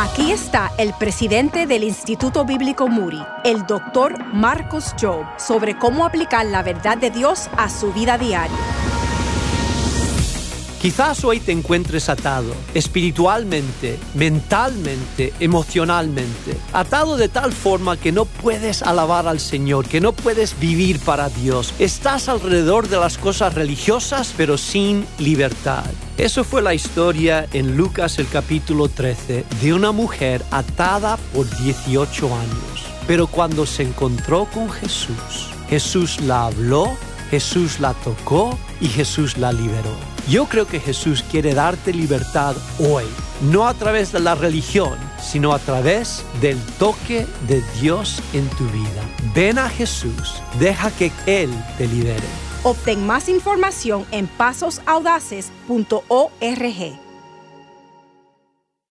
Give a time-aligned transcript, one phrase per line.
[0.00, 6.46] Aquí está el presidente del Instituto Bíblico Muri, el doctor Marcos Job, sobre cómo aplicar
[6.46, 8.56] la verdad de Dios a su vida diaria.
[10.80, 18.82] Quizás hoy te encuentres atado, espiritualmente, mentalmente, emocionalmente, atado de tal forma que no puedes
[18.82, 21.74] alabar al Señor, que no puedes vivir para Dios.
[21.80, 25.84] Estás alrededor de las cosas religiosas, pero sin libertad.
[26.16, 32.26] Eso fue la historia en Lucas el capítulo 13 de una mujer atada por 18
[32.26, 32.86] años.
[33.08, 36.96] Pero cuando se encontró con Jesús, Jesús la habló,
[37.30, 40.17] Jesús la tocó y Jesús la liberó.
[40.28, 43.06] Yo creo que Jesús quiere darte libertad hoy,
[43.50, 48.66] no a través de la religión, sino a través del toque de Dios en tu
[48.66, 49.02] vida.
[49.34, 52.26] Ven a Jesús, deja que Él te libere.
[52.62, 57.07] Obtén más información en pasosaudaces.org.